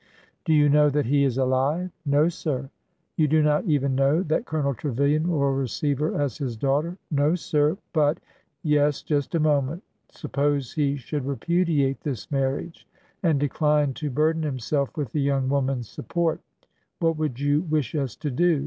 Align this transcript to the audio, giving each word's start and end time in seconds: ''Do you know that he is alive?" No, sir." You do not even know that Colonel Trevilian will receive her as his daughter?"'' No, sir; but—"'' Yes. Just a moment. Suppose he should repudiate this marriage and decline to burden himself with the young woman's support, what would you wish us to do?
''Do 0.45 0.53
you 0.55 0.67
know 0.67 0.89
that 0.89 1.05
he 1.05 1.23
is 1.23 1.37
alive?" 1.37 1.91
No, 2.17 2.27
sir." 2.27 2.71
You 3.17 3.27
do 3.27 3.43
not 3.43 3.65
even 3.65 3.93
know 3.93 4.23
that 4.23 4.47
Colonel 4.47 4.73
Trevilian 4.73 5.27
will 5.27 5.53
receive 5.53 5.99
her 5.99 6.19
as 6.19 6.39
his 6.39 6.57
daughter?"'' 6.57 6.97
No, 7.11 7.35
sir; 7.35 7.77
but—"'' 7.93 8.19
Yes. 8.63 9.03
Just 9.03 9.35
a 9.35 9.39
moment. 9.39 9.83
Suppose 10.11 10.73
he 10.73 10.95
should 10.95 11.27
repudiate 11.27 12.01
this 12.01 12.31
marriage 12.31 12.87
and 13.21 13.39
decline 13.39 13.93
to 13.93 14.09
burden 14.09 14.41
himself 14.41 14.89
with 14.97 15.11
the 15.11 15.21
young 15.21 15.49
woman's 15.49 15.87
support, 15.89 16.41
what 16.97 17.15
would 17.17 17.39
you 17.39 17.61
wish 17.69 17.93
us 17.93 18.15
to 18.15 18.31
do? 18.31 18.59